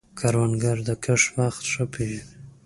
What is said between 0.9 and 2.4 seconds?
کښت وخت ښه پېژني